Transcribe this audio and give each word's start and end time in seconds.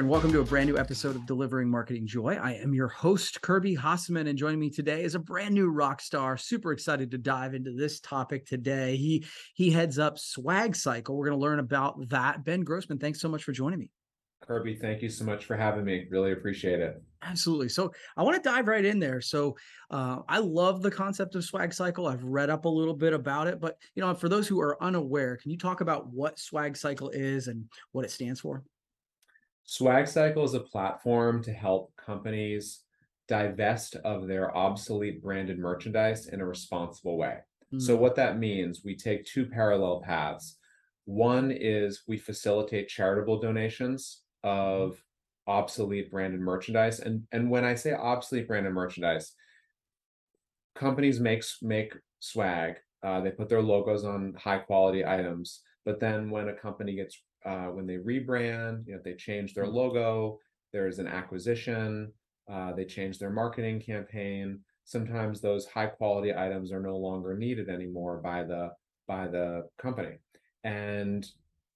and 0.00 0.08
welcome 0.08 0.32
to 0.32 0.40
a 0.40 0.44
brand 0.44 0.66
new 0.66 0.78
episode 0.78 1.14
of 1.14 1.26
Delivering 1.26 1.68
Marketing 1.68 2.06
Joy. 2.06 2.38
I 2.42 2.54
am 2.54 2.72
your 2.72 2.88
host, 2.88 3.42
Kirby 3.42 3.76
Hasseman, 3.76 4.30
and 4.30 4.38
joining 4.38 4.58
me 4.58 4.70
today 4.70 5.04
is 5.04 5.14
a 5.14 5.18
brand 5.18 5.54
new 5.54 5.68
rock 5.68 6.00
star. 6.00 6.38
Super 6.38 6.72
excited 6.72 7.10
to 7.10 7.18
dive 7.18 7.52
into 7.52 7.72
this 7.72 8.00
topic 8.00 8.46
today. 8.46 8.96
He 8.96 9.26
he 9.52 9.70
heads 9.70 9.98
up 9.98 10.18
Swag 10.18 10.74
Cycle. 10.74 11.18
We're 11.18 11.26
going 11.26 11.38
to 11.38 11.42
learn 11.42 11.58
about 11.58 12.08
that. 12.08 12.46
Ben 12.46 12.62
Grossman, 12.62 12.98
thanks 12.98 13.20
so 13.20 13.28
much 13.28 13.44
for 13.44 13.52
joining 13.52 13.78
me. 13.78 13.90
Kirby, 14.40 14.76
thank 14.76 15.02
you 15.02 15.10
so 15.10 15.22
much 15.22 15.44
for 15.44 15.54
having 15.54 15.84
me. 15.84 16.06
Really 16.10 16.32
appreciate 16.32 16.80
it. 16.80 17.02
Absolutely. 17.20 17.68
So 17.68 17.92
I 18.16 18.22
want 18.22 18.42
to 18.42 18.48
dive 18.48 18.68
right 18.68 18.86
in 18.86 19.00
there. 19.00 19.20
So 19.20 19.54
uh, 19.90 20.20
I 20.26 20.38
love 20.38 20.80
the 20.80 20.90
concept 20.90 21.34
of 21.34 21.44
Swag 21.44 21.74
Cycle. 21.74 22.06
I've 22.06 22.24
read 22.24 22.48
up 22.48 22.64
a 22.64 22.70
little 22.70 22.96
bit 22.96 23.12
about 23.12 23.48
it, 23.48 23.60
but 23.60 23.76
you 23.94 24.00
know, 24.00 24.14
for 24.14 24.30
those 24.30 24.48
who 24.48 24.62
are 24.62 24.82
unaware, 24.82 25.36
can 25.36 25.50
you 25.50 25.58
talk 25.58 25.82
about 25.82 26.06
what 26.08 26.38
Swag 26.38 26.74
Cycle 26.74 27.10
is 27.10 27.48
and 27.48 27.66
what 27.92 28.06
it 28.06 28.10
stands 28.10 28.40
for? 28.40 28.64
Swag 29.64 30.08
Cycle 30.08 30.44
is 30.44 30.54
a 30.54 30.60
platform 30.60 31.42
to 31.44 31.52
help 31.52 31.92
companies 31.96 32.82
divest 33.28 33.94
of 33.96 34.26
their 34.26 34.54
obsolete 34.56 35.22
branded 35.22 35.58
merchandise 35.58 36.26
in 36.26 36.40
a 36.40 36.46
responsible 36.46 37.16
way. 37.16 37.38
Mm. 37.72 37.80
So, 37.80 37.94
what 37.96 38.16
that 38.16 38.38
means, 38.38 38.82
we 38.84 38.96
take 38.96 39.24
two 39.24 39.46
parallel 39.46 40.00
paths. 40.00 40.56
One 41.04 41.50
is 41.50 42.02
we 42.08 42.18
facilitate 42.18 42.88
charitable 42.88 43.40
donations 43.40 44.22
of 44.42 45.02
obsolete 45.46 46.10
branded 46.10 46.40
merchandise. 46.40 47.00
And, 47.00 47.26
and 47.32 47.50
when 47.50 47.64
I 47.64 47.74
say 47.74 47.92
obsolete 47.92 48.48
branded 48.48 48.72
merchandise, 48.72 49.32
companies 50.74 51.20
make, 51.20 51.44
make 51.62 51.94
swag, 52.20 52.76
uh, 53.02 53.20
they 53.20 53.30
put 53.30 53.48
their 53.48 53.62
logos 53.62 54.04
on 54.04 54.34
high 54.38 54.58
quality 54.58 55.04
items. 55.04 55.60
But 55.84 56.00
then 56.00 56.30
when 56.30 56.48
a 56.48 56.54
company 56.54 56.94
gets 56.94 57.22
uh, 57.44 57.66
when 57.66 57.86
they 57.86 57.96
rebrand, 57.96 58.86
you 58.86 58.94
know, 58.94 59.00
they 59.04 59.14
change 59.14 59.54
their 59.54 59.64
mm-hmm. 59.64 59.76
logo, 59.76 60.38
there's 60.72 60.98
an 60.98 61.06
acquisition, 61.06 62.12
uh, 62.50 62.72
they 62.72 62.84
change 62.84 63.18
their 63.18 63.30
marketing 63.30 63.80
campaign. 63.80 64.60
Sometimes 64.84 65.40
those 65.40 65.66
high 65.66 65.86
quality 65.86 66.34
items 66.34 66.72
are 66.72 66.80
no 66.80 66.96
longer 66.96 67.36
needed 67.36 67.68
anymore 67.68 68.18
by 68.18 68.42
the 68.42 68.70
by 69.06 69.26
the 69.26 69.68
company. 69.78 70.18
And 70.62 71.26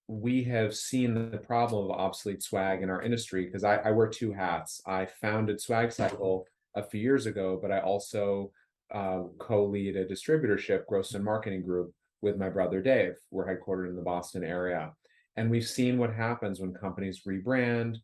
we 0.07 0.45
have 0.45 0.75
seen 0.75 1.31
the 1.31 1.39
problem 1.39 1.87
of 1.87 1.97
obsolete 1.97 2.43
swag 2.43 2.83
in 2.83 2.91
our 2.91 3.03
industry 3.03 3.47
because 3.47 3.65
I, 3.65 3.77
I, 3.77 3.91
wear 3.91 4.07
two 4.07 4.33
hats. 4.33 4.83
I 4.87 5.07
founded 5.07 5.61
Swag 5.61 5.91
Cycle 5.93 6.47
a 6.77 6.83
few 6.83 7.01
years 7.01 7.27
ago, 7.27 7.59
but 7.61 7.73
I 7.73 7.81
also 7.81 8.53
uh, 8.93 9.23
co-lead 9.39 9.97
a 9.97 10.05
distributorship, 10.05 10.87
Grossman 10.87 11.25
Marketing 11.25 11.63
Group, 11.63 11.93
with 12.21 12.37
my 12.37 12.51
brother 12.51 12.83
Dave. 12.83 13.15
We're 13.31 13.47
headquartered 13.47 13.89
in 13.89 13.97
the 13.97 14.03
Boston 14.03 14.45
area. 14.45 14.93
And 15.37 15.51
we've 15.51 15.67
seen 15.67 15.99
what 15.99 16.15
happens 16.15 16.61
when 16.61 16.73
companies 16.73 17.23
rebrand, 17.27 17.97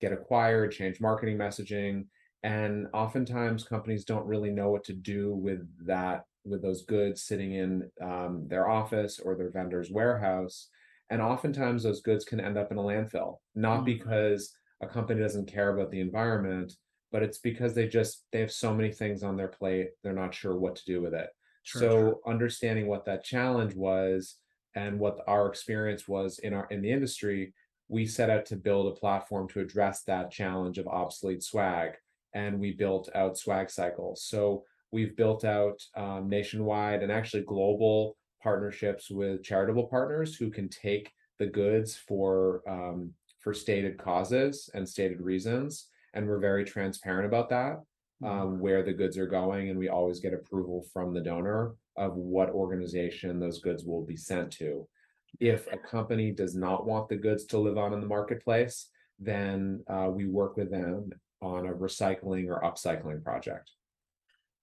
get 0.00 0.12
acquired, 0.12 0.72
change 0.72 1.00
marketing 1.00 1.36
messaging. 1.36 2.06
And 2.42 2.86
oftentimes 2.92 3.64
companies 3.64 4.04
don't 4.04 4.26
really 4.26 4.50
know 4.50 4.70
what 4.70 4.84
to 4.84 4.92
do 4.92 5.34
with 5.34 5.66
that, 5.86 6.24
with 6.44 6.62
those 6.62 6.84
goods 6.84 7.22
sitting 7.22 7.54
in 7.54 7.90
um, 8.00 8.46
their 8.46 8.68
office 8.68 9.18
or 9.18 9.34
their 9.34 9.50
vendor's 9.50 9.90
warehouse. 9.90 10.68
And 11.10 11.20
oftentimes 11.20 11.82
those 11.82 12.02
goods 12.02 12.24
can 12.24 12.40
end 12.40 12.58
up 12.58 12.70
in 12.70 12.78
a 12.78 12.82
landfill, 12.82 13.36
not 13.54 13.78
mm-hmm. 13.78 13.84
because 13.86 14.54
a 14.82 14.86
company 14.86 15.20
doesn't 15.20 15.50
care 15.50 15.74
about 15.74 15.90
the 15.90 16.00
environment, 16.00 16.72
but 17.12 17.22
it's 17.22 17.38
because 17.38 17.74
they 17.74 17.88
just 17.88 18.26
they 18.32 18.40
have 18.40 18.52
so 18.52 18.74
many 18.74 18.92
things 18.92 19.22
on 19.22 19.36
their 19.36 19.48
plate, 19.48 19.90
they're 20.02 20.12
not 20.12 20.34
sure 20.34 20.56
what 20.56 20.76
to 20.76 20.84
do 20.84 21.00
with 21.00 21.14
it. 21.14 21.28
Sure, 21.62 21.80
so 21.80 21.88
sure. 21.88 22.20
understanding 22.26 22.86
what 22.86 23.04
that 23.06 23.24
challenge 23.24 23.74
was 23.74 24.36
and 24.76 25.00
what 25.00 25.18
our 25.26 25.48
experience 25.48 26.06
was 26.06 26.38
in 26.40 26.52
our 26.52 26.66
in 26.70 26.82
the 26.82 26.92
industry, 26.92 27.52
we 27.88 28.06
set 28.06 28.30
out 28.30 28.46
to 28.46 28.56
build 28.56 28.86
a 28.86 29.00
platform 29.00 29.48
to 29.48 29.60
address 29.60 30.02
that 30.02 30.30
challenge 30.30 30.78
of 30.78 30.86
obsolete 30.86 31.42
swag, 31.42 31.92
and 32.34 32.60
we 32.60 32.72
built 32.72 33.08
out 33.14 33.38
Swag 33.38 33.70
Cycles. 33.70 34.22
So 34.22 34.64
we've 34.92 35.16
built 35.16 35.44
out 35.44 35.82
um, 35.96 36.28
nationwide 36.28 37.02
and 37.02 37.10
actually 37.10 37.42
global 37.42 38.16
partnerships 38.42 39.10
with 39.10 39.42
charitable 39.42 39.88
partners 39.88 40.36
who 40.36 40.50
can 40.50 40.68
take 40.68 41.10
the 41.38 41.46
goods 41.46 41.96
for 41.96 42.62
um, 42.68 43.12
for 43.40 43.54
stated 43.54 43.96
causes 43.98 44.68
and 44.74 44.86
stated 44.86 45.20
reasons, 45.20 45.88
and 46.12 46.28
we're 46.28 46.38
very 46.38 46.64
transparent 46.64 47.26
about 47.26 47.48
that. 47.48 47.80
Mm-hmm. 48.22 48.40
Um, 48.40 48.60
where 48.60 48.82
the 48.82 48.94
goods 48.94 49.18
are 49.18 49.26
going, 49.26 49.68
and 49.68 49.78
we 49.78 49.90
always 49.90 50.20
get 50.20 50.32
approval 50.32 50.86
from 50.90 51.12
the 51.12 51.20
donor 51.20 51.74
of 51.96 52.14
what 52.14 52.50
organization 52.50 53.40
those 53.40 53.60
goods 53.60 53.84
will 53.84 54.04
be 54.04 54.16
sent 54.16 54.50
to. 54.52 54.86
If 55.40 55.66
a 55.72 55.76
company 55.76 56.30
does 56.30 56.54
not 56.54 56.86
want 56.86 57.08
the 57.08 57.16
goods 57.16 57.44
to 57.46 57.58
live 57.58 57.78
on 57.78 57.92
in 57.92 58.00
the 58.00 58.06
marketplace, 58.06 58.88
then 59.18 59.82
uh, 59.88 60.08
we 60.10 60.26
work 60.26 60.56
with 60.56 60.70
them 60.70 61.10
on 61.42 61.66
a 61.66 61.72
recycling 61.72 62.48
or 62.48 62.62
upcycling 62.62 63.22
project. 63.22 63.70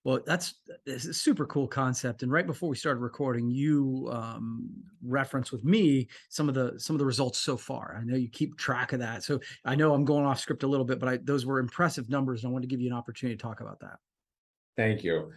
Well, 0.04 0.20
that's, 0.26 0.56
that's 0.86 1.06
a 1.06 1.14
super 1.14 1.46
cool 1.46 1.68
concept. 1.68 2.24
And 2.24 2.32
right 2.32 2.46
before 2.46 2.68
we 2.68 2.76
started 2.76 3.00
recording, 3.00 3.50
you 3.50 4.10
um, 4.12 4.70
referenced 5.02 5.54
with 5.54 5.64
me 5.64 6.10
some 6.28 6.50
of 6.50 6.56
the 6.56 6.78
some 6.78 6.94
of 6.94 7.00
the 7.00 7.06
results 7.06 7.40
so 7.40 7.56
far. 7.56 7.98
I 7.98 8.04
know 8.04 8.18
you 8.18 8.28
keep 8.28 8.58
track 8.58 8.92
of 8.92 9.00
that, 9.00 9.24
so 9.24 9.40
I 9.64 9.76
know 9.76 9.94
I'm 9.94 10.04
going 10.04 10.26
off 10.26 10.42
script 10.42 10.64
a 10.64 10.68
little 10.68 10.86
bit, 10.86 11.00
but 11.00 11.08
I, 11.08 11.18
those 11.24 11.46
were 11.46 11.60
impressive 11.60 12.10
numbers, 12.10 12.44
and 12.44 12.50
I 12.50 12.52
want 12.52 12.64
to 12.64 12.68
give 12.68 12.82
you 12.82 12.90
an 12.90 12.98
opportunity 12.98 13.38
to 13.38 13.42
talk 13.42 13.62
about 13.62 13.80
that. 13.80 13.98
Thank 14.76 15.06
you. 15.06 15.32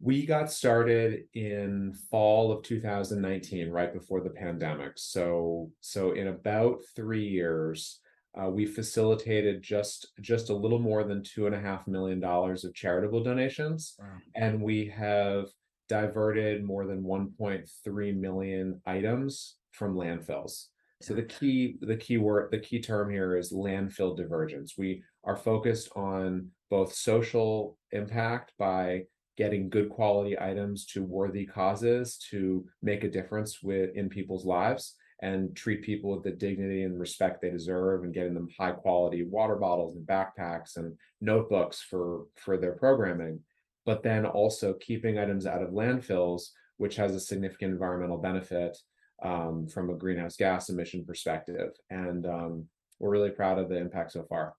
We 0.00 0.26
got 0.26 0.52
started 0.52 1.24
in 1.34 1.94
fall 2.10 2.52
of 2.52 2.62
2019, 2.62 3.70
right 3.70 3.92
before 3.92 4.20
the 4.20 4.30
pandemic. 4.30 4.92
So, 4.96 5.70
so 5.80 6.12
in 6.12 6.28
about 6.28 6.80
three 6.94 7.26
years, 7.26 8.00
uh, 8.36 8.50
we 8.50 8.66
facilitated 8.66 9.62
just 9.62 10.08
just 10.20 10.50
a 10.50 10.54
little 10.54 10.80
more 10.80 11.04
than 11.04 11.22
two 11.22 11.46
and 11.46 11.54
a 11.54 11.60
half 11.60 11.86
million 11.86 12.20
dollars 12.20 12.64
of 12.64 12.74
charitable 12.74 13.22
donations, 13.22 13.94
wow. 13.98 14.06
and 14.34 14.60
we 14.60 14.86
have 14.86 15.46
diverted 15.88 16.64
more 16.64 16.86
than 16.86 17.02
1.3 17.02 18.16
million 18.16 18.80
items 18.86 19.56
from 19.70 19.94
landfills. 19.94 20.66
So 21.02 21.14
the 21.14 21.22
key 21.22 21.76
the 21.80 21.96
key 21.96 22.16
word 22.16 22.50
the 22.50 22.58
key 22.58 22.80
term 22.80 23.10
here 23.10 23.36
is 23.36 23.52
landfill 23.52 24.16
divergence. 24.16 24.74
We 24.78 25.02
are 25.22 25.36
focused 25.36 25.90
on 25.94 26.48
both 26.70 26.94
social 26.94 27.76
impact 27.92 28.52
by 28.58 29.04
getting 29.36 29.68
good 29.68 29.88
quality 29.88 30.38
items 30.40 30.86
to 30.86 31.02
worthy 31.02 31.44
causes 31.44 32.18
to 32.30 32.64
make 32.82 33.04
a 33.04 33.10
difference 33.10 33.62
with 33.62 33.94
in 33.96 34.08
people's 34.08 34.44
lives 34.44 34.94
and 35.22 35.56
treat 35.56 35.82
people 35.82 36.10
with 36.10 36.22
the 36.22 36.30
dignity 36.30 36.82
and 36.82 36.98
respect 36.98 37.40
they 37.40 37.50
deserve 37.50 38.04
and 38.04 38.14
getting 38.14 38.34
them 38.34 38.48
high 38.58 38.72
quality 38.72 39.24
water 39.24 39.56
bottles 39.56 39.96
and 39.96 40.06
backpacks 40.06 40.76
and 40.76 40.96
notebooks 41.20 41.80
for 41.80 42.26
for 42.36 42.56
their 42.56 42.72
programming. 42.72 43.40
But 43.86 44.02
then 44.02 44.24
also 44.24 44.74
keeping 44.74 45.18
items 45.18 45.46
out 45.46 45.62
of 45.62 45.70
landfills 45.70 46.48
which 46.76 46.96
has 46.96 47.14
a 47.14 47.20
significant 47.20 47.72
environmental 47.72 48.18
benefit 48.18 48.76
um, 49.22 49.66
from 49.68 49.90
a 49.90 49.94
greenhouse 49.94 50.36
gas 50.36 50.68
emission 50.68 51.04
perspective. 51.04 51.70
And 51.90 52.26
um, 52.26 52.66
we're 52.98 53.10
really 53.10 53.30
proud 53.30 53.58
of 53.58 53.68
the 53.68 53.76
impact 53.76 54.12
so 54.12 54.24
far 54.24 54.54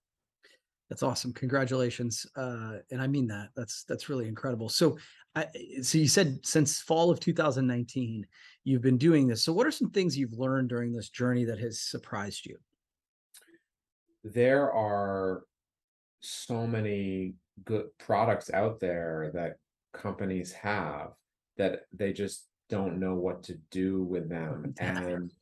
that's 0.88 1.02
awesome. 1.02 1.32
Congratulations. 1.32 2.26
Uh, 2.36 2.74
and 2.90 3.02
I 3.02 3.06
mean 3.06 3.26
that. 3.28 3.48
That's 3.56 3.84
that's 3.84 4.08
really 4.08 4.28
incredible. 4.28 4.68
So 4.68 4.98
I, 5.34 5.46
so 5.82 5.98
you 5.98 6.08
said 6.08 6.38
since 6.44 6.80
fall 6.80 7.10
of 7.10 7.20
2019 7.20 8.26
you've 8.64 8.82
been 8.82 8.98
doing 8.98 9.26
this. 9.26 9.44
So 9.44 9.52
what 9.52 9.66
are 9.66 9.72
some 9.72 9.90
things 9.90 10.16
you've 10.16 10.38
learned 10.38 10.68
during 10.68 10.92
this 10.92 11.08
journey 11.08 11.44
that 11.44 11.58
has 11.58 11.80
surprised 11.80 12.46
you? 12.46 12.56
There 14.24 14.72
are 14.72 15.44
so 16.20 16.66
many 16.66 17.34
good 17.64 17.86
products 17.98 18.50
out 18.52 18.80
there 18.80 19.30
that 19.34 19.56
companies 19.92 20.52
have 20.52 21.10
that 21.56 21.82
they 21.92 22.12
just 22.12 22.46
don't 22.68 22.98
know 22.98 23.14
what 23.14 23.42
to 23.44 23.56
do 23.70 24.02
with 24.02 24.28
them 24.28 24.74
and 24.78 25.32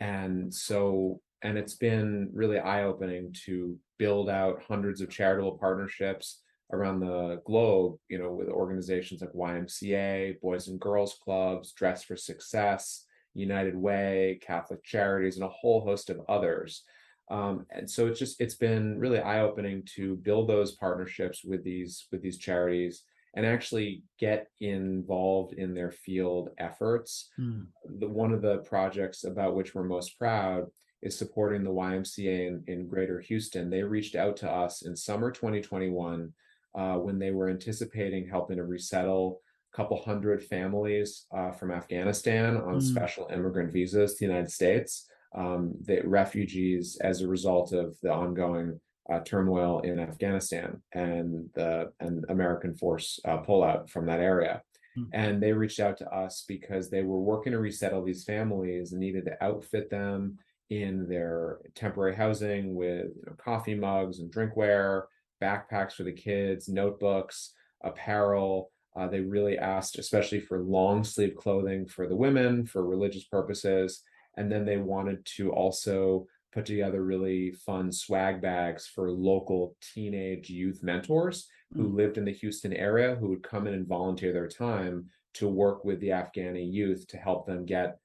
and 0.00 0.52
so 0.52 1.20
and 1.42 1.58
it's 1.58 1.74
been 1.74 2.28
really 2.32 2.58
eye-opening 2.58 3.34
to 3.44 3.78
build 4.00 4.30
out 4.30 4.62
hundreds 4.66 5.02
of 5.02 5.10
charitable 5.10 5.58
partnerships 5.58 6.40
around 6.72 7.00
the 7.00 7.38
globe 7.44 7.96
you 8.08 8.18
know 8.18 8.32
with 8.32 8.48
organizations 8.48 9.20
like 9.20 9.32
ymca 9.34 10.40
boys 10.40 10.68
and 10.68 10.80
girls 10.80 11.18
clubs 11.22 11.72
dress 11.72 12.02
for 12.02 12.16
success 12.16 13.04
united 13.34 13.76
way 13.76 14.40
catholic 14.42 14.82
charities 14.82 15.36
and 15.36 15.44
a 15.44 15.48
whole 15.48 15.82
host 15.82 16.08
of 16.08 16.18
others 16.30 16.82
um, 17.30 17.66
and 17.70 17.88
so 17.88 18.06
it's 18.06 18.18
just 18.18 18.40
it's 18.40 18.56
been 18.56 18.98
really 18.98 19.20
eye-opening 19.20 19.82
to 19.96 20.16
build 20.16 20.48
those 20.48 20.72
partnerships 20.72 21.44
with 21.44 21.62
these 21.62 22.06
with 22.10 22.22
these 22.22 22.38
charities 22.38 23.02
and 23.34 23.44
actually 23.44 24.02
get 24.18 24.48
involved 24.60 25.52
in 25.52 25.74
their 25.74 25.92
field 25.92 26.48
efforts 26.58 27.28
mm. 27.38 27.66
the, 27.98 28.08
one 28.08 28.32
of 28.32 28.40
the 28.40 28.58
projects 28.58 29.24
about 29.24 29.54
which 29.54 29.74
we're 29.74 29.84
most 29.84 30.18
proud 30.18 30.64
is 31.02 31.16
supporting 31.16 31.64
the 31.64 31.70
YMCA 31.70 32.46
in, 32.46 32.64
in 32.66 32.86
Greater 32.86 33.20
Houston. 33.20 33.70
They 33.70 33.82
reached 33.82 34.14
out 34.14 34.36
to 34.38 34.50
us 34.50 34.82
in 34.82 34.94
summer 34.94 35.30
2021 35.30 36.32
uh, 36.74 36.94
when 36.94 37.18
they 37.18 37.30
were 37.30 37.48
anticipating 37.48 38.28
helping 38.28 38.58
to 38.58 38.64
resettle 38.64 39.40
a 39.72 39.76
couple 39.76 40.02
hundred 40.02 40.42
families 40.42 41.26
uh, 41.36 41.52
from 41.52 41.70
Afghanistan 41.70 42.56
on 42.56 42.76
mm. 42.76 42.82
special 42.82 43.28
immigrant 43.32 43.72
visas 43.72 44.14
to 44.14 44.20
the 44.20 44.32
United 44.32 44.50
States. 44.50 45.06
um, 45.34 45.74
the 45.84 46.00
refugees 46.04 46.98
as 47.00 47.20
a 47.20 47.28
result 47.28 47.72
of 47.72 47.96
the 48.02 48.12
ongoing 48.12 48.80
uh, 49.10 49.20
turmoil 49.20 49.80
in 49.80 49.98
Afghanistan 49.98 50.80
and 50.92 51.48
the 51.54 51.92
and 52.00 52.24
American 52.28 52.74
force 52.74 53.20
uh, 53.24 53.38
pullout 53.38 53.88
from 53.88 54.06
that 54.06 54.20
area. 54.20 54.62
Mm-hmm. 54.96 55.10
And 55.12 55.42
they 55.42 55.52
reached 55.52 55.80
out 55.80 55.96
to 55.98 56.08
us 56.10 56.44
because 56.46 56.90
they 56.90 57.02
were 57.02 57.20
working 57.20 57.52
to 57.52 57.58
resettle 57.58 58.04
these 58.04 58.24
families 58.24 58.92
and 58.92 59.00
needed 59.00 59.24
to 59.26 59.44
outfit 59.44 59.88
them 59.90 60.38
in 60.70 61.08
their 61.08 61.58
temporary 61.74 62.14
housing 62.14 62.74
with 62.74 63.06
you 63.16 63.22
know, 63.26 63.34
coffee 63.36 63.74
mugs 63.74 64.20
and 64.20 64.32
drinkware, 64.32 65.02
backpacks 65.42 65.92
for 65.92 66.04
the 66.04 66.12
kids, 66.12 66.68
notebooks, 66.68 67.52
apparel. 67.82 68.70
Uh, 68.96 69.08
they 69.08 69.20
really 69.20 69.58
asked, 69.58 69.98
especially 69.98 70.40
for 70.40 70.60
long 70.60 71.04
sleeve 71.04 71.34
clothing 71.36 71.86
for 71.86 72.06
the 72.06 72.16
women 72.16 72.64
for 72.66 72.86
religious 72.86 73.24
purposes. 73.24 74.02
And 74.36 74.50
then 74.50 74.64
they 74.64 74.76
wanted 74.76 75.24
to 75.36 75.50
also 75.50 76.26
put 76.52 76.66
together 76.66 77.02
really 77.02 77.52
fun 77.52 77.92
swag 77.92 78.40
bags 78.40 78.86
for 78.86 79.10
local 79.10 79.76
teenage 79.94 80.50
youth 80.50 80.82
mentors 80.82 81.48
who 81.74 81.88
mm. 81.88 81.94
lived 81.94 82.18
in 82.18 82.24
the 82.24 82.32
Houston 82.32 82.72
area 82.72 83.14
who 83.14 83.28
would 83.28 83.42
come 83.42 83.66
in 83.66 83.74
and 83.74 83.86
volunteer 83.86 84.32
their 84.32 84.48
time 84.48 85.06
to 85.34 85.46
work 85.46 85.84
with 85.84 86.00
the 86.00 86.08
Afghani 86.08 86.70
youth 86.70 87.06
to 87.08 87.16
help 87.16 87.46
them 87.46 87.64
get 87.64 87.98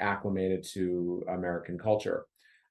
acclimated 0.00 0.64
to 0.72 1.24
American 1.28 1.78
culture. 1.78 2.26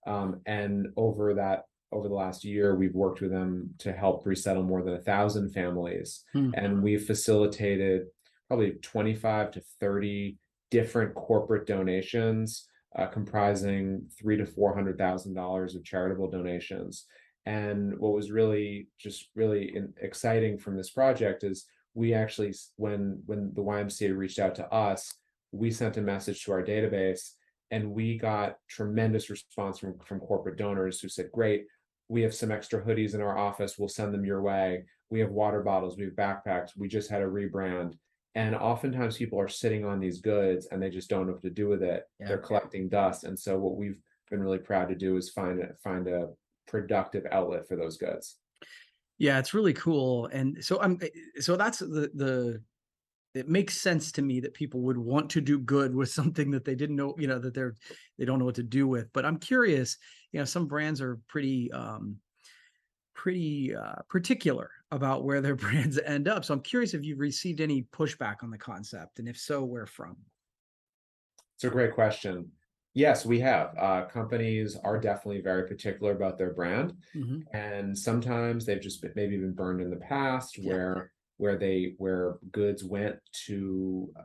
Um, 0.08 0.42
and 0.46 0.88
over 0.98 1.34
that, 1.36 1.66
over 1.92 2.08
the 2.08 2.16
last 2.16 2.44
year, 2.44 2.76
we've 2.76 2.96
worked 2.96 3.22
with 3.22 3.32
them 3.32 3.70
to 3.80 3.92
help 3.92 4.26
resettle 4.26 4.64
more 4.64 4.82
than 4.82 4.94
a 4.94 5.02
thousand 5.02 5.52
families, 5.52 6.24
hmm. 6.34 6.52
and 6.54 6.82
we've 6.82 7.06
facilitated 7.06 8.08
probably 8.48 8.72
25 8.82 9.52
to 9.52 9.62
30 9.80 10.38
different 10.72 11.14
corporate 11.14 11.68
donations, 11.68 12.68
uh, 12.98 13.06
comprising 13.06 14.06
three 14.18 14.38
to 14.38 14.46
four 14.46 14.74
hundred 14.74 14.98
thousand 14.98 15.36
dollars 15.36 15.76
of 15.76 15.84
charitable 15.84 16.32
donations. 16.32 17.06
And 17.46 17.98
what 18.00 18.14
was 18.14 18.32
really 18.32 18.88
just 18.98 19.30
really 19.36 19.76
in, 19.76 19.94
exciting 20.02 20.58
from 20.58 20.78
this 20.78 20.90
project 20.90 21.44
is 21.44 21.66
we 21.94 22.14
actually, 22.14 22.54
when 22.78 23.22
when 23.26 23.52
the 23.54 23.62
YMCA 23.62 24.16
reached 24.18 24.40
out 24.40 24.56
to 24.56 24.74
us, 24.74 25.14
we 25.52 25.72
sent 25.72 25.98
a 25.98 26.02
message 26.02 26.44
to 26.44 26.52
our 26.52 26.64
database 26.64 27.32
and 27.72 27.92
we 27.92 28.18
got 28.18 28.58
tremendous 28.70 29.30
response 29.30 29.80
from, 29.80 29.98
from 30.06 30.20
corporate 30.20 30.58
donors 30.58 31.00
who 31.00 31.10
said, 31.10 31.32
great, 31.32 31.66
we 32.10 32.22
have 32.22 32.34
some 32.34 32.52
extra 32.52 32.82
hoodies 32.82 33.16
in 33.16 33.22
our 33.22 33.38
office, 33.38 33.78
we'll 33.78 33.88
send 33.88 34.14
them 34.14 34.26
your 34.26 34.42
way. 34.42 34.84
We 35.10 35.20
have 35.22 35.32
water 35.32 35.62
bottles, 35.62 35.98
we 35.98 36.06
have 36.06 36.14
backpacks, 36.14 36.72
we 36.78 36.88
just 36.88 37.10
had 37.10 37.22
a 37.22 37.26
rebrand. 37.26 37.94
And 38.36 38.56
oftentimes 38.56 39.18
people 39.18 39.40
are 39.40 39.48
sitting 39.48 39.86
on 39.86 40.00
these 40.00 40.22
goods 40.22 40.68
and 40.72 40.82
they 40.82 40.90
just 40.90 41.10
don't 41.10 41.28
know 41.28 41.34
what 41.34 41.42
to 41.42 41.50
do 41.50 41.68
with 41.68 41.84
it. 41.84 42.04
Yeah. 42.20 42.28
They're 42.28 42.38
collecting 42.38 42.88
dust. 42.88 43.26
And 43.26 43.38
so 43.38 43.58
what 43.58 43.76
we've 43.76 44.00
been 44.30 44.42
really 44.42 44.58
proud 44.58 44.88
to 44.90 44.96
do 44.96 45.18
is 45.18 45.30
find 45.30 45.60
a, 45.60 45.70
find 45.84 46.08
a 46.08 46.30
productive 46.68 47.26
outlet 47.32 47.68
for 47.68 47.76
those 47.76 47.98
goods. 47.98 48.38
Yeah, 49.18 49.38
it's 49.38 49.54
really 49.54 49.74
cool. 49.74 50.26
And 50.28 50.64
so 50.64 50.82
I'm 50.82 51.00
so 51.40 51.56
that's 51.56 51.78
the 51.78 52.10
the 52.16 52.64
it 53.34 53.48
makes 53.48 53.78
sense 53.78 54.12
to 54.14 54.22
me 54.22 54.40
that 54.42 54.54
people 54.54 54.82
would 54.82 54.98
want 54.98 55.30
to 55.32 55.42
do 55.42 55.60
good 55.60 55.96
with 55.96 56.10
something 56.10 56.52
that 56.52 56.66
they 56.66 56.76
didn't 56.76 56.96
know, 56.96 57.16
you 57.18 57.28
know, 57.28 57.40
that 57.40 57.54
they're 57.54 57.76
they 58.18 58.26
don't 58.26 58.40
know 58.40 58.46
what 58.46 58.56
to 58.56 58.64
do 58.64 58.88
with. 58.88 59.12
But 59.14 59.26
I'm 59.26 59.38
curious, 59.38 59.98
you 60.32 60.40
know, 60.40 60.46
some 60.46 60.68
brands 60.68 61.02
are 61.02 61.20
pretty 61.28 61.72
um 61.72 62.18
pretty 63.14 63.76
uh 63.76 64.02
particular 64.10 64.72
about 64.92 65.24
where 65.24 65.42
their 65.42 65.56
brands 65.64 66.00
end 66.00 66.28
up. 66.28 66.44
So 66.46 66.54
I'm 66.54 66.62
curious 66.62 66.94
if 66.94 67.04
you've 67.04 67.20
received 67.20 67.62
any 67.62 67.84
pushback 67.94 68.44
on 68.44 68.52
the 68.52 68.58
concept 68.58 69.20
and 69.20 69.28
if 69.28 69.38
so, 69.38 69.64
where 69.64 69.86
from? 69.86 70.18
It's 71.56 71.64
a 71.64 71.70
great 71.70 71.94
question. 71.94 72.52
Yes, 72.94 73.26
we 73.26 73.40
have. 73.40 73.74
Uh, 73.80 74.06
companies 74.06 74.76
are 74.84 75.00
definitely 75.00 75.42
very 75.42 75.66
particular 75.66 76.12
about 76.12 76.38
their 76.38 76.52
brand, 76.52 76.94
mm-hmm. 77.16 77.40
and 77.56 77.98
sometimes 77.98 78.66
they've 78.66 78.82
just 78.82 79.02
been, 79.02 79.14
maybe 79.16 79.38
been 79.38 79.54
burned 79.54 79.80
in 79.80 79.90
the 79.90 79.96
past, 79.96 80.58
yeah. 80.58 80.74
where 80.74 81.12
where 81.42 81.58
they 81.58 81.96
where 81.98 82.38
goods 82.52 82.84
went 82.84 83.16
to 83.48 84.08
uh, 84.16 84.24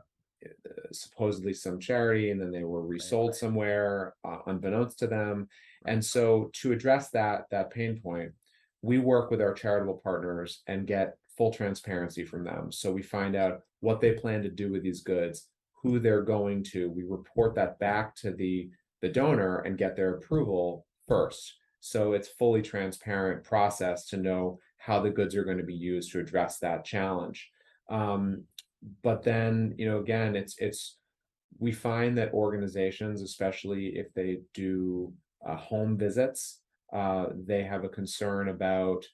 supposedly 0.91 1.51
some 1.51 1.79
charity 1.79 2.29
and 2.29 2.39
then 2.39 2.51
they 2.51 2.63
were 2.63 2.85
resold 2.85 3.35
somewhere 3.35 4.13
uh, 4.23 4.37
unbeknownst 4.45 4.99
to 4.99 5.07
them. 5.07 5.47
And 5.87 6.03
so 6.05 6.51
to 6.61 6.71
address 6.71 7.09
that 7.09 7.45
that 7.49 7.71
pain 7.71 7.99
point 7.99 8.31
we 8.83 8.99
work 8.99 9.31
with 9.31 9.41
our 9.41 9.53
charitable 9.53 9.99
partners 10.03 10.61
and 10.67 10.85
get 10.85 11.17
full 11.35 11.51
transparency 11.51 12.23
from 12.23 12.43
them. 12.43 12.71
So 12.71 12.91
we 12.91 13.01
find 13.01 13.35
out 13.35 13.61
what 13.79 13.99
they 13.99 14.13
plan 14.13 14.43
to 14.43 14.49
do 14.49 14.71
with 14.71 14.83
these 14.83 15.01
goods 15.01 15.47
who 15.81 15.99
they're 15.99 16.21
going 16.21 16.63
to. 16.65 16.91
We 16.91 17.03
report 17.03 17.55
that 17.55 17.79
back 17.79 18.15
to 18.17 18.31
the 18.31 18.69
the 19.01 19.09
donor 19.09 19.59
and 19.59 19.77
get 19.77 19.95
their 19.95 20.15
approval 20.15 20.85
first. 21.07 21.55
So 21.79 22.13
it's 22.13 22.27
fully 22.27 22.61
transparent 22.61 23.43
process 23.43 24.05
to 24.09 24.17
know 24.17 24.59
how 24.77 24.99
the 25.01 25.09
goods 25.09 25.35
are 25.35 25.43
going 25.43 25.57
to 25.57 25.63
be 25.63 25.73
used 25.73 26.11
to 26.11 26.19
address 26.19 26.59
that 26.59 26.85
challenge. 26.85 27.49
Um, 27.89 28.43
but 29.03 29.23
then, 29.23 29.73
you 29.77 29.89
know, 29.89 29.99
again, 29.99 30.35
it's 30.35 30.55
it's 30.59 30.97
we 31.59 31.71
find 31.71 32.17
that 32.17 32.33
organizations, 32.33 33.21
especially 33.21 33.97
if 33.97 34.13
they 34.13 34.39
do 34.53 35.11
uh, 35.45 35.55
home 35.55 35.97
visits, 35.97 36.61
uh, 36.93 37.27
they 37.45 37.63
have 37.63 37.83
a 37.83 37.89
concern 37.89 38.49
about 38.49 39.05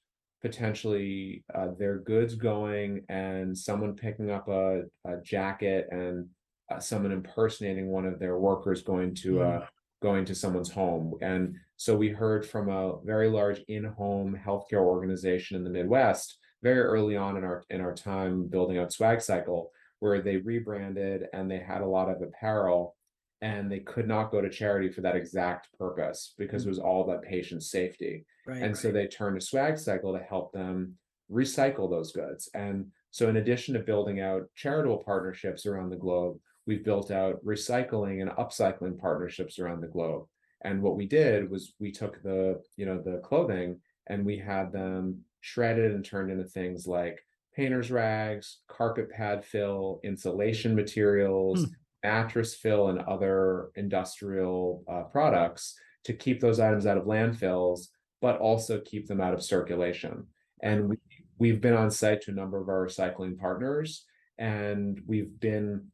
potentially 0.41 1.43
uh, 1.55 1.69
their 1.79 1.99
goods 1.99 2.35
going 2.35 3.05
and 3.07 3.57
someone 3.57 3.95
picking 3.95 4.29
up 4.29 4.49
a, 4.49 4.81
a 5.05 5.17
jacket 5.23 5.87
and 5.91 6.27
uh, 6.69 6.79
someone 6.79 7.13
impersonating 7.13 7.87
one 7.87 8.05
of 8.05 8.19
their 8.19 8.37
workers 8.37 8.81
going 8.81 9.15
to 9.15 9.35
mm. 9.35 9.67
going 10.01 10.25
to 10.25 10.35
someone's 10.35 10.71
home 10.71 11.13
and 11.21 11.55
so 11.77 11.95
we 11.95 12.09
heard 12.09 12.45
from 12.45 12.69
a 12.69 12.99
very 13.03 13.29
large 13.29 13.59
in-home 13.67 14.39
healthcare 14.45 14.83
organization 14.83 15.57
in 15.57 15.63
the 15.63 15.69
Midwest 15.69 16.37
very 16.61 16.79
early 16.79 17.17
on 17.17 17.37
in 17.37 17.43
our 17.43 17.63
in 17.69 17.81
our 17.81 17.93
time 17.93 18.47
building 18.47 18.77
out 18.77 18.93
Swag 18.93 19.21
Cycle, 19.21 19.71
where 19.99 20.21
they 20.21 20.37
rebranded 20.37 21.25
and 21.33 21.51
they 21.51 21.59
had 21.59 21.81
a 21.81 21.87
lot 21.87 22.09
of 22.09 22.21
apparel 22.21 22.95
and 23.41 23.69
they 23.69 23.79
could 23.79 24.07
not 24.07 24.31
go 24.31 24.39
to 24.39 24.49
charity 24.49 24.89
for 24.89 25.01
that 25.01 25.17
exact 25.17 25.67
purpose 25.77 26.33
because 26.37 26.63
it 26.63 26.67
mm. 26.67 26.69
was 26.69 26.79
all 26.79 27.03
about 27.03 27.23
patient 27.23 27.61
safety. 27.61 28.25
Right, 28.47 28.57
and 28.57 28.67
right. 28.67 28.77
so 28.77 28.91
they 28.91 29.07
turned 29.07 29.39
to 29.39 29.45
Swag 29.45 29.77
Cycle 29.77 30.13
to 30.13 30.23
help 30.23 30.53
them 30.53 30.97
recycle 31.29 31.89
those 31.89 32.13
goods. 32.13 32.49
And 32.53 32.87
so 33.11 33.27
in 33.27 33.37
addition 33.37 33.73
to 33.73 33.81
building 33.81 34.21
out 34.21 34.43
charitable 34.55 35.03
partnerships 35.03 35.65
around 35.65 35.89
the 35.89 35.97
globe, 35.97 36.37
we've 36.65 36.85
built 36.85 37.11
out 37.11 37.43
recycling 37.45 38.21
and 38.21 38.31
upcycling 38.31 38.97
partnerships 38.97 39.59
around 39.59 39.81
the 39.81 39.87
globe. 39.87 40.25
And 40.63 40.81
what 40.81 40.95
we 40.95 41.05
did 41.05 41.49
was 41.49 41.73
we 41.79 41.91
took 41.91 42.21
the, 42.23 42.61
you 42.77 42.85
know, 42.85 43.01
the 43.01 43.19
clothing 43.19 43.79
and 44.07 44.25
we 44.25 44.37
had 44.37 44.71
them 44.71 45.19
shredded 45.41 45.91
and 45.93 46.05
turned 46.05 46.31
into 46.31 46.45
things 46.45 46.87
like 46.87 47.19
painter's 47.55 47.91
rags, 47.91 48.59
carpet 48.67 49.09
pad 49.11 49.43
fill, 49.43 49.99
insulation 50.03 50.75
materials, 50.75 51.65
mm. 51.65 51.69
mattress 52.03 52.55
fill, 52.55 52.89
and 52.89 52.99
other 53.01 53.69
industrial 53.75 54.83
uh, 54.89 55.03
products 55.03 55.75
to 56.05 56.13
keep 56.13 56.39
those 56.39 56.59
items 56.59 56.85
out 56.85 56.97
of 56.97 57.05
landfills, 57.05 57.87
but 58.21 58.39
also 58.39 58.79
keep 58.81 59.07
them 59.07 59.21
out 59.21 59.33
of 59.33 59.43
circulation. 59.43 60.25
And 60.61 60.89
we, 60.89 60.97
we've 61.37 61.61
been 61.61 61.75
on 61.75 61.91
site 61.91 62.21
to 62.21 62.31
a 62.31 62.35
number 62.35 62.59
of 62.59 62.69
our 62.69 62.87
recycling 62.87 63.37
partners, 63.37 64.05
and 64.37 65.01
we've 65.05 65.39
been 65.39 65.87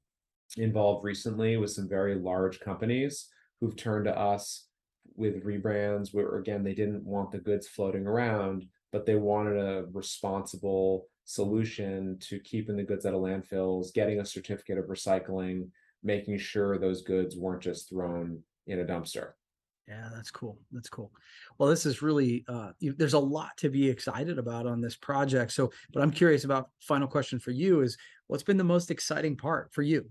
involved 0.57 1.03
recently 1.03 1.57
with 1.57 1.71
some 1.71 1.87
very 1.87 2.15
large 2.15 2.59
companies 2.59 3.27
who've 3.59 3.75
turned 3.75 4.05
to 4.05 4.17
us 4.17 4.67
with 5.15 5.43
rebrands 5.43 6.13
where 6.13 6.37
again 6.37 6.63
they 6.63 6.73
didn't 6.73 7.03
want 7.03 7.31
the 7.31 7.37
goods 7.37 7.67
floating 7.67 8.07
around 8.07 8.65
but 8.91 9.05
they 9.05 9.15
wanted 9.15 9.57
a 9.57 9.85
responsible 9.91 11.07
solution 11.25 12.17
to 12.19 12.39
keeping 12.39 12.75
the 12.75 12.83
goods 12.83 13.05
out 13.05 13.13
of 13.13 13.21
landfills 13.21 13.93
getting 13.93 14.19
a 14.19 14.25
certificate 14.25 14.77
of 14.77 14.85
recycling 14.85 15.67
making 16.03 16.37
sure 16.37 16.77
those 16.77 17.01
goods 17.01 17.35
weren't 17.35 17.61
just 17.61 17.89
thrown 17.89 18.41
in 18.67 18.79
a 18.79 18.85
dumpster. 18.85 19.31
Yeah 19.87 20.07
that's 20.13 20.31
cool 20.31 20.59
that's 20.71 20.89
cool. 20.89 21.11
Well 21.57 21.69
this 21.69 21.85
is 21.85 22.01
really 22.01 22.45
uh 22.47 22.71
you, 22.79 22.93
there's 22.93 23.13
a 23.13 23.19
lot 23.19 23.57
to 23.57 23.69
be 23.69 23.89
excited 23.89 24.37
about 24.37 24.67
on 24.67 24.81
this 24.81 24.95
project 24.95 25.51
so 25.51 25.71
but 25.91 26.03
i'm 26.03 26.11
curious 26.11 26.43
about 26.43 26.69
final 26.79 27.07
question 27.07 27.39
for 27.39 27.51
you 27.51 27.81
is 27.81 27.97
what's 28.27 28.43
been 28.43 28.57
the 28.57 28.63
most 28.63 28.91
exciting 28.91 29.35
part 29.35 29.73
for 29.73 29.81
you 29.81 30.09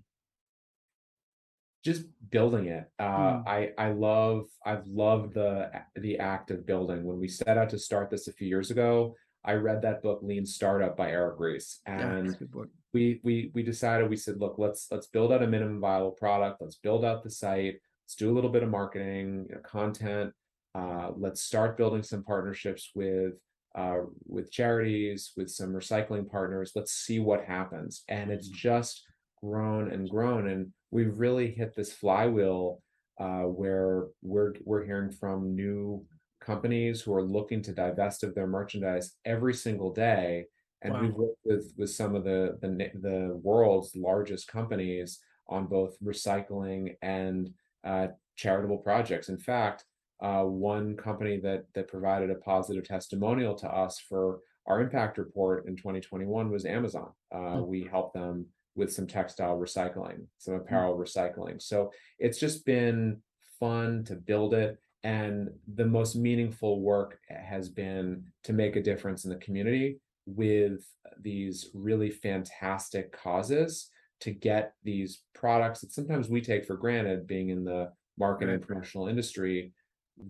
just 1.85 2.05
building 2.31 2.67
it. 2.67 2.91
Uh, 2.99 3.05
mm. 3.05 3.47
I 3.47 3.71
I 3.79 3.93
love 3.93 4.47
I've 4.65 4.87
loved 4.87 5.35
the 5.35 5.71
the 5.97 6.19
act 6.19 6.51
of 6.51 6.67
building. 6.67 7.05
When 7.05 7.19
we 7.19 7.29
set 7.29 7.59
out 7.59 7.71
to 7.71 7.79
start 7.79 8.11
this 8.11 8.29
a 8.29 8.33
few 8.33 8.49
years 8.49 8.71
ago, 8.71 9.15
I 9.45 9.55
read 9.55 9.83
that 9.83 10.03
book 10.03 10.21
Lean 10.23 10.45
Startup 10.45 10.97
by 10.97 11.11
Eric 11.11 11.37
Ries, 11.39 11.81
and 11.87 12.37
yeah, 12.41 12.63
we 12.93 13.21
we 13.23 13.51
we 13.55 13.63
decided 13.63 14.09
we 14.09 14.17
said, 14.17 14.41
look, 14.41 14.57
let's 14.59 14.89
let's 14.91 15.07
build 15.07 15.33
out 15.33 15.43
a 15.43 15.47
minimum 15.47 15.81
viable 15.81 16.11
product. 16.13 16.61
Let's 16.61 16.77
build 16.77 17.05
out 17.05 17.23
the 17.23 17.31
site. 17.31 17.77
Let's 18.05 18.17
do 18.17 18.31
a 18.31 18.35
little 18.35 18.51
bit 18.51 18.63
of 18.63 18.71
marketing, 18.71 19.47
you 19.49 19.55
know, 19.55 19.61
content. 19.63 20.33
Uh, 20.75 21.11
let's 21.17 21.43
start 21.43 21.77
building 21.77 22.03
some 22.03 22.25
partnerships 22.25 22.91
with 22.95 23.35
uh, 23.75 24.01
with 24.27 24.51
charities, 24.51 25.33
with 25.37 25.51
some 25.51 25.73
recycling 25.73 26.29
partners. 26.29 26.73
Let's 26.75 26.93
see 26.93 27.19
what 27.19 27.45
happens. 27.45 28.03
And 28.09 28.31
it's 28.31 28.49
hmm. 28.49 28.55
just 28.55 29.05
grown 29.43 29.91
and 29.91 30.09
grown 30.09 30.49
and 30.49 30.73
we've 30.91 31.19
really 31.19 31.51
hit 31.51 31.75
this 31.75 31.93
flywheel 31.93 32.83
uh, 33.21 33.43
where 33.43 34.07
we're 34.23 34.55
we're 34.65 34.85
hearing 34.85 35.11
from 35.11 35.55
new 35.55 36.05
companies 36.41 37.01
who 37.03 37.13
are 37.13 37.23
looking 37.23 37.61
to 37.63 37.73
divest 37.73 38.23
of 38.25 38.35
their 38.35 38.47
merchandise 38.47 39.17
every 39.25 39.53
single 39.55 39.93
day. 39.93 40.47
And 40.83 40.95
Wow. 40.95 41.01
we've 41.03 41.15
worked 41.15 41.39
with 41.45 41.75
with 41.77 41.91
some 41.91 42.15
of 42.15 42.25
the 42.25 42.57
the 42.63 42.69
the 43.01 43.37
world's 43.43 43.95
largest 43.97 44.47
companies 44.49 45.19
on 45.49 45.67
both 45.67 45.99
recycling 46.01 46.95
and 47.03 47.51
uh, 47.85 48.09
charitable 48.37 48.79
projects. 48.79 49.29
In 49.29 49.39
fact, 49.39 49.85
uh, 50.23 50.45
one 50.45 50.97
company 50.97 51.39
that 51.41 51.65
that 51.75 51.89
provided 51.89 52.31
a 52.31 52.37
positive 52.37 52.85
testimonial 52.85 53.55
to 53.57 53.69
us 53.69 53.99
for 53.99 54.41
our 54.67 54.81
impact 54.81 55.19
report 55.19 55.67
in 55.67 55.77
2021 55.77 56.51
was 56.51 56.65
Amazon. 56.65 57.11
Uh, 57.35 57.57
Mm. 57.57 57.67
we 57.67 57.83
helped 57.85 58.15
them 58.15 58.47
with 58.79 58.93
some 58.93 59.07
textile 59.07 59.59
recycling, 59.59 60.27
some 60.39 60.55
Mm. 60.55 60.61
apparel 60.61 60.97
recycling. 60.97 61.61
So 61.61 61.93
it's 62.19 62.39
just 62.39 62.65
been 62.65 63.21
fun 63.59 64.05
to 64.05 64.15
build 64.15 64.55
it. 64.55 64.79
And 65.03 65.51
the 65.75 65.85
most 65.85 66.17
meaningful 66.17 66.81
work 66.81 67.21
has 67.29 67.69
been 67.69 68.25
to 68.45 68.53
make 68.53 68.77
a 68.77 68.83
difference 68.83 69.25
in 69.25 69.31
the 69.31 69.37
community 69.37 70.01
with 70.27 70.87
these 71.21 71.71
really 71.75 72.11
fantastic 72.11 73.13
causes 73.13 73.91
to 74.21 74.31
get 74.31 74.75
these 74.85 75.23
products 75.35 75.81
that 75.81 75.93
sometimes 75.93 76.29
we 76.29 76.41
take 76.41 76.65
for 76.65 76.77
granted 76.77 77.27
being 77.27 77.49
in 77.51 77.65
the 77.65 77.93
marketing 78.17 78.55
and 78.55 78.67
promotional 78.67 79.09
industry 79.09 79.73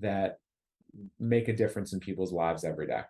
that 0.00 0.38
make 1.18 1.48
a 1.48 1.56
difference 1.56 1.92
in 1.92 2.00
people's 2.00 2.32
lives 2.32 2.64
every 2.64 2.86
day. 2.86 3.02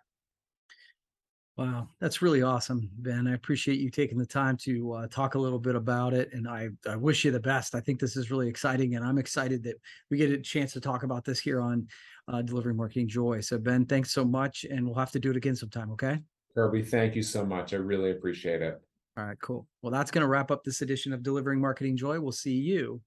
Wow, 1.59 1.89
that's 1.99 2.21
really 2.21 2.41
awesome, 2.41 2.89
Ben. 2.99 3.27
I 3.27 3.33
appreciate 3.33 3.81
you 3.81 3.89
taking 3.89 4.17
the 4.17 4.25
time 4.25 4.55
to 4.61 4.93
uh, 4.93 5.07
talk 5.07 5.35
a 5.35 5.37
little 5.37 5.59
bit 5.59 5.75
about 5.75 6.13
it, 6.13 6.29
and 6.31 6.47
I, 6.47 6.69
I 6.87 6.95
wish 6.95 7.25
you 7.25 7.31
the 7.31 7.39
best. 7.41 7.75
I 7.75 7.81
think 7.81 7.99
this 7.99 8.15
is 8.15 8.31
really 8.31 8.47
exciting, 8.47 8.95
and 8.95 9.05
I'm 9.05 9.17
excited 9.17 9.61
that 9.63 9.75
we 10.09 10.15
get 10.15 10.31
a 10.31 10.37
chance 10.37 10.71
to 10.71 10.79
talk 10.79 11.03
about 11.03 11.25
this 11.25 11.37
here 11.37 11.59
on 11.59 11.85
uh, 12.29 12.41
Delivering 12.43 12.77
Marketing 12.77 13.09
Joy. 13.09 13.41
So, 13.41 13.57
Ben, 13.57 13.85
thanks 13.85 14.13
so 14.13 14.23
much, 14.23 14.65
and 14.71 14.85
we'll 14.85 14.95
have 14.95 15.11
to 15.11 15.19
do 15.19 15.31
it 15.31 15.35
again 15.35 15.53
sometime. 15.53 15.91
Okay. 15.91 16.19
Kirby, 16.55 16.81
thank 16.81 17.13
you 17.13 17.23
so 17.23 17.45
much. 17.45 17.73
I 17.73 17.77
really 17.77 18.11
appreciate 18.11 18.61
it. 18.61 18.79
All 19.17 19.25
right, 19.25 19.37
cool. 19.41 19.67
Well, 19.81 19.91
that's 19.91 20.11
going 20.11 20.21
to 20.21 20.29
wrap 20.29 20.51
up 20.51 20.63
this 20.63 20.81
edition 20.81 21.11
of 21.11 21.23
Delivering 21.23 21.59
Marketing 21.59 21.97
Joy. 21.97 22.21
We'll 22.21 22.31
see 22.31 22.53
you 22.53 23.01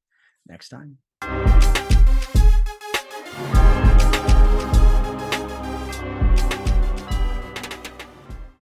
next 0.47 0.69
time. 0.69 1.82